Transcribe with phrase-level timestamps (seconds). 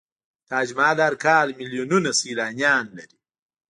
[0.49, 3.17] تاج محل هر کال میلیونونه سیلانیان لري.